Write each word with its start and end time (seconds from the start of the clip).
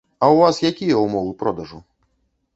А 0.19 0.25
ў 0.29 0.39
вас 0.43 0.61
якія 0.69 0.97
ўмовы 1.03 1.37
продажу? 1.43 1.83